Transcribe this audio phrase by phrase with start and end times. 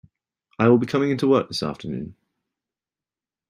[0.57, 2.15] I will be coming into work this afternoon.